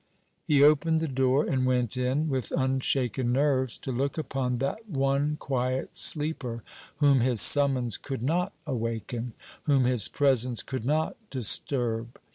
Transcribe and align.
He 0.43 0.63
opened 0.63 0.99
the 0.99 1.07
door, 1.07 1.45
and 1.47 1.63
went 1.63 1.95
in, 1.95 2.27
with 2.27 2.51
unshaken 2.53 3.31
nerves, 3.31 3.77
to 3.77 3.91
look 3.91 4.17
upon 4.17 4.57
that 4.57 4.89
one 4.89 5.37
quiet 5.37 5.95
sleeper 5.95 6.63
whom 6.95 7.19
his 7.19 7.39
summons 7.39 7.97
could 7.99 8.23
not 8.23 8.51
awaken, 8.65 9.33
whom 9.65 9.83
his 9.83 10.07
presence 10.07 10.63
could 10.63 10.85
not 10.85 11.17
disturb. 11.29 12.19